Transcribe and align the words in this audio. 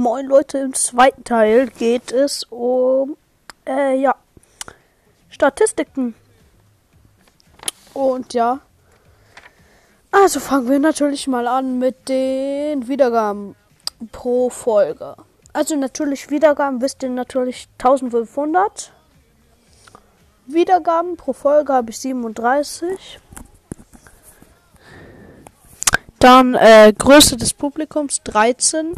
Moin 0.00 0.24
Leute, 0.24 0.56
im 0.56 0.72
zweiten 0.72 1.24
Teil 1.24 1.66
geht 1.66 2.10
es 2.10 2.44
um, 2.44 3.18
äh, 3.66 4.00
ja, 4.00 4.14
Statistiken. 5.28 6.14
Und 7.92 8.32
ja, 8.32 8.60
also 10.10 10.40
fangen 10.40 10.70
wir 10.70 10.78
natürlich 10.78 11.28
mal 11.28 11.46
an 11.46 11.78
mit 11.78 12.08
den 12.08 12.88
Wiedergaben 12.88 13.56
pro 14.10 14.48
Folge. 14.48 15.16
Also 15.52 15.76
natürlich 15.76 16.30
Wiedergaben, 16.30 16.80
wisst 16.80 17.02
ihr 17.02 17.10
natürlich 17.10 17.68
1500. 17.78 18.94
Wiedergaben 20.46 21.18
pro 21.18 21.34
Folge 21.34 21.74
habe 21.74 21.90
ich 21.90 21.98
37. 21.98 23.20
Dann 26.18 26.54
äh, 26.54 26.90
Größe 26.96 27.36
des 27.36 27.52
Publikums 27.52 28.22
13. 28.24 28.94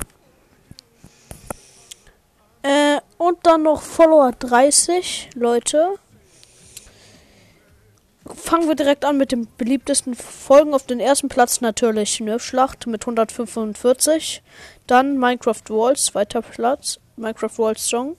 Äh, 2.63 3.01
und 3.19 3.39
dann 3.43 3.63
noch 3.63 3.83
Follower 3.83 4.33
30 4.33 5.31
Leute. 5.35 5.97
Fangen 8.25 8.69
wir 8.69 8.77
direkt 8.77 9.05
an 9.05 9.17
mit 9.17 9.33
den 9.33 9.49
beliebtesten 9.59 10.15
Folgen. 10.15 10.75
Auf 10.75 10.87
den 10.87 11.01
ersten 11.01 11.29
Platz 11.29 11.61
natürlich 11.61 12.21
Nerfschlacht 12.21 12.87
mit 12.87 13.03
145. 13.03 14.43
Dann 14.87 15.19
Minecraft 15.19 15.63
Walls, 15.69 16.05
zweiter 16.07 16.41
Platz. 16.41 17.01
Minecraft 17.17 17.59
Walls 17.59 17.89
Song. 17.89 18.17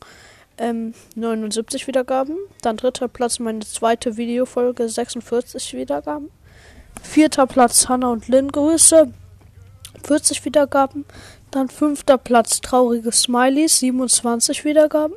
Ähm, 0.57 0.93
79 1.15 1.87
Wiedergaben. 1.87 2.37
Dann 2.61 2.77
dritter 2.77 3.07
Platz 3.07 3.39
meine 3.39 3.61
zweite 3.61 4.17
Videofolge, 4.17 4.89
46 4.89 5.73
Wiedergaben. 5.73 6.29
Vierter 7.01 7.47
Platz 7.47 7.87
Hannah 7.87 8.11
und 8.11 8.27
Lynn 8.27 8.51
Grüße. 8.51 9.11
40 10.05 10.43
Wiedergaben. 10.43 11.05
Dann 11.53 11.69
fünfter 11.69 12.17
Platz 12.17 12.61
traurige 12.61 13.11
Smileys, 13.11 13.77
27 13.77 14.65
Wiedergaben. 14.65 15.15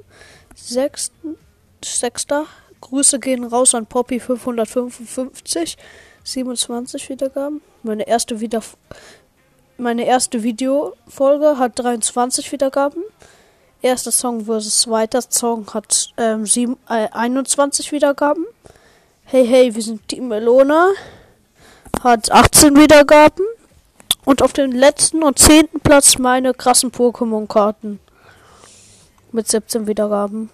Sechsten, 0.54 1.36
sechster 1.82 2.44
Grüße 2.82 3.18
gehen 3.20 3.42
raus 3.42 3.74
an 3.74 3.86
Poppy 3.86 4.20
555, 4.20 5.78
27 6.24 7.08
Wiedergaben. 7.08 7.62
Meine 7.82 8.06
erste 8.06 8.38
Wieder 8.40 8.60
meine 9.78 10.04
erste 10.04 10.42
Videofolge 10.42 11.58
hat 11.58 11.78
23 11.78 12.52
Wiedergaben. 12.52 13.02
Erster 13.80 14.12
Song 14.12 14.44
versus 14.44 14.82
zweiter 14.82 15.22
Song 15.22 15.66
hat 15.72 16.10
ähm, 16.18 16.44
sieben, 16.44 16.76
äh, 16.90 17.08
21 17.12 17.92
Wiedergaben. 17.92 18.44
Hey 19.24 19.46
hey, 19.46 19.74
wir 19.74 19.82
sind 19.82 20.06
Team 20.06 20.28
Melona 20.28 20.90
hat 22.04 22.30
18 22.30 22.76
Wiedergaben. 22.76 23.46
Und 24.26 24.42
auf 24.42 24.52
dem 24.52 24.72
letzten 24.72 25.22
und 25.22 25.38
zehnten 25.38 25.80
Platz 25.80 26.18
meine 26.18 26.52
krassen 26.52 26.92
Pokémon-Karten. 26.92 28.00
Mit 29.32 29.48
17 29.48 29.86
Wiedergaben. 29.86 30.50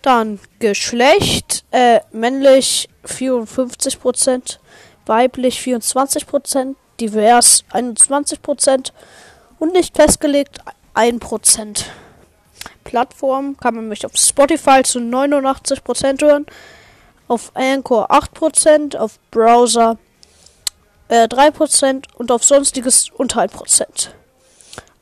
Dann 0.00 0.40
Geschlecht. 0.60 1.64
Äh, 1.72 2.00
männlich 2.12 2.88
54%, 3.04 4.58
weiblich 5.06 5.60
24%, 5.60 6.76
divers 7.00 7.64
21% 7.72 8.92
und 9.58 9.72
nicht 9.74 9.96
festgelegt 9.96 10.60
1%. 10.94 11.84
Plattform 12.84 13.56
kann 13.58 13.74
man 13.74 13.88
mich 13.88 14.06
auf 14.06 14.16
Spotify 14.16 14.82
zu 14.82 15.00
89% 15.00 16.22
hören 16.22 16.46
auf 17.30 17.52
Anchor 17.54 18.10
8%, 18.10 18.96
auf 18.96 19.20
Browser 19.30 19.98
äh, 21.10 21.24
3% 21.24 22.04
und 22.16 22.30
auf 22.30 22.44
sonstiges 22.44 23.10
unter 23.10 23.42
1%. 23.42 24.08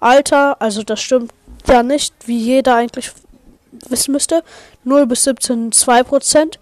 Alter, 0.01 0.61
also 0.61 0.83
das 0.83 1.01
stimmt 1.01 1.33
ja 1.67 1.83
nicht, 1.83 2.15
wie 2.27 2.39
jeder 2.39 2.77
eigentlich 2.77 3.13
wissen 3.89 4.13
müsste. 4.13 4.43
0 4.85 5.07
bis 5.07 5.25
17 5.25 5.71
2%. 5.71 6.59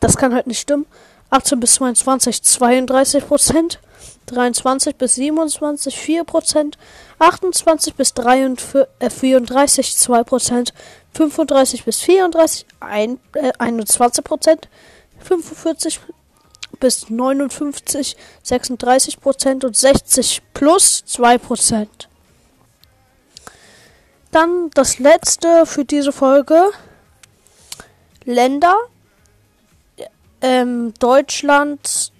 Das 0.00 0.16
kann 0.16 0.34
halt 0.34 0.46
nicht 0.46 0.60
stimmen. 0.60 0.86
18 1.30 1.60
bis 1.60 1.74
22 1.74 2.36
32%. 2.36 3.78
23 4.26 4.96
bis 4.96 5.14
27 5.14 5.96
4%. 5.96 6.74
28 7.18 7.94
bis 7.94 8.14
33, 8.14 8.88
äh, 8.98 9.10
34 9.10 9.96
2%. 9.96 10.72
35 11.14 11.84
bis 11.84 12.00
34 12.00 12.66
ein, 12.80 13.20
äh, 13.34 13.52
21%. 13.58 14.68
45 15.20 16.00
bis 16.80 17.10
59, 17.10 18.16
36 18.42 19.20
Prozent 19.20 19.64
und 19.64 19.76
60 19.76 20.42
plus 20.54 21.04
2 21.04 21.38
Prozent. 21.38 22.08
Dann 24.30 24.70
das 24.74 24.98
letzte 24.98 25.64
für 25.66 25.84
diese 25.84 26.12
Folge. 26.12 26.70
Länder. 28.24 28.76
Ähm, 30.40 30.94
Deutschland, 31.00 32.12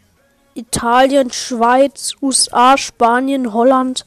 Italien, 0.55 1.31
Schweiz, 1.31 2.15
USA, 2.21 2.77
Spanien, 2.77 3.53
Holland, 3.53 4.05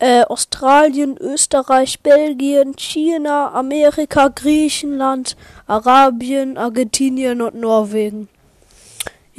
äh, 0.00 0.22
Australien, 0.24 1.16
Österreich, 1.18 2.00
Belgien, 2.00 2.74
China, 2.76 3.52
Amerika, 3.52 4.28
Griechenland, 4.28 5.36
Arabien, 5.66 6.58
Argentinien 6.58 7.42
und 7.42 7.54
Norwegen. 7.54 8.28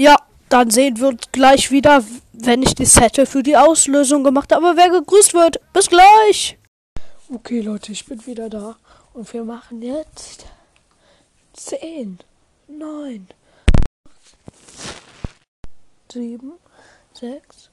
Ja, 0.02 0.18
dann 0.50 0.72
sehen 0.72 1.00
wir 1.00 1.10
uns 1.10 1.32
gleich 1.32 1.70
wieder, 1.70 2.04
wenn 2.34 2.64
ich 2.64 2.74
die 2.74 2.88
Settle 2.88 3.28
für 3.28 3.44
die 3.44 3.56
Auslösung 3.56 4.24
gemacht 4.24 4.52
habe, 4.52 4.74
wer 4.76 4.90
gegrüßt 4.90 5.36
wird. 5.36 5.62
Bis 5.74 5.90
gleich! 5.90 6.58
Okay, 7.32 7.62
Leute, 7.62 7.92
ich 7.92 8.08
bin 8.08 8.26
wieder 8.26 8.50
da. 8.50 8.78
Und 9.14 9.32
wir 9.32 9.44
machen 9.44 9.84
jetzt 9.84 10.48
10, 11.54 12.18
9, 12.68 13.28
7, 16.12 16.54
6, 17.14 17.70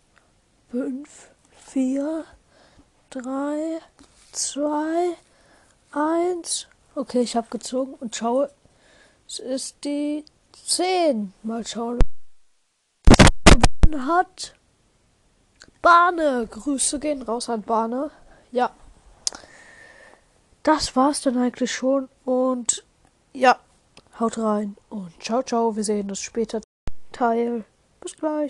5, 0.70 1.08
4, 1.72 2.24
3, 3.08 3.80
2, 4.32 5.16
1. 5.92 6.68
Okay, 6.94 7.22
ich 7.22 7.36
habe 7.36 7.48
gezogen 7.48 7.94
und 7.94 8.14
schaue. 8.14 8.50
Es 9.26 9.38
ist 9.38 9.76
die 9.82 10.26
10. 10.66 11.32
Mal 11.42 11.66
schauen. 11.66 11.98
Hat 13.97 14.54
Bahne. 15.82 16.47
Grüße 16.50 16.99
gehen 16.99 17.22
raus 17.22 17.49
an 17.49 17.62
Bahne. 17.62 18.10
Ja. 18.53 18.71
Das 20.62 20.97
war's 20.97 21.22
dann 21.22 21.38
eigentlich 21.38 21.72
schon. 21.72 22.09
Und 22.25 22.84
ja, 23.32 23.59
haut 24.19 24.38
rein. 24.38 24.76
Und 24.91 25.22
ciao, 25.22 25.43
ciao. 25.43 25.76
Wir 25.76 25.84
sehen 25.84 26.10
uns 26.10 26.21
später. 26.21 26.60
Teil. 27.12 27.65
Bis 28.00 28.16
gleich. 28.16 28.47